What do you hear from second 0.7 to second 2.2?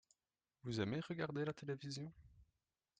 aimez regarder la télévision?